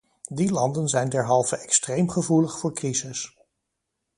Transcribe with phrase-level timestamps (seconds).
[0.29, 3.37] Die landen zijn derhalve extreem gevoelig voor crises.